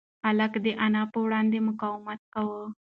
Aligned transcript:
هلک 0.25 0.53
د 0.65 0.67
انا 0.85 1.03
په 1.11 1.17
وړاندې 1.25 1.57
مقاومت 1.67 2.19
کاوه. 2.33 2.61